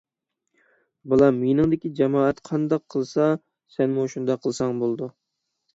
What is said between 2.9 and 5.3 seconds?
قىلسا سەنمۇ شۇنداق قىلساڭ بولىدۇ.